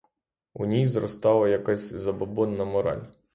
У 0.53 0.65
ній 0.65 0.87
зростала 0.87 1.47
якась 1.49 1.93
забобонна 1.93 2.65
мораль. 2.65 2.99